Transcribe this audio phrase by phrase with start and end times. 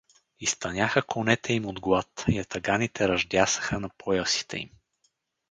[0.39, 4.69] Изтъняха конете им от глад, ятаганите ръждясаха на поясите им.